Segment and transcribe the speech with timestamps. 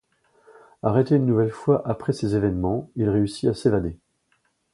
[0.81, 3.99] Arrêté une nouvelle fois après ces événements, il réussit à s'évader.